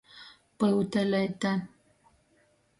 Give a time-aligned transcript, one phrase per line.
[0.57, 1.51] Pyuteleite.